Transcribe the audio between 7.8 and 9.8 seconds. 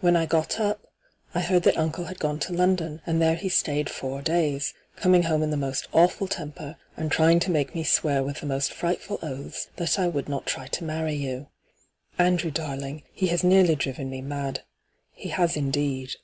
swear with the most frightful oaths